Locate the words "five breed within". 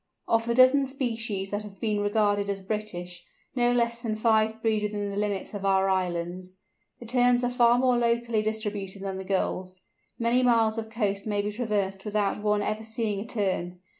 4.15-5.11